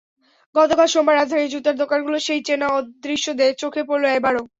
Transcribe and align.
গতকাল 0.55 0.87
সোমবার 0.87 1.15
রাজধানীর 1.15 1.51
জুতার 1.53 1.75
দোকানগুলোয় 1.81 2.25
সেই 2.27 2.41
চেনা 2.47 2.67
দৃশ্য 3.03 3.27
চোখে 3.61 3.81
পড়ল 3.89 4.03
এবারও। 4.11 4.43